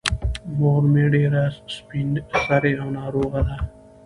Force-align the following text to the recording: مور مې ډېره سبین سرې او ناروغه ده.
مور 0.57 0.83
مې 0.93 1.05
ډېره 1.13 1.43
سبین 1.75 2.09
سرې 2.45 2.73
او 2.81 2.87
ناروغه 2.97 3.41
ده. 3.47 3.57